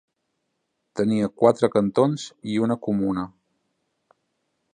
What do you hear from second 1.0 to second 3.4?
Tenia quatre cantons i una comuna.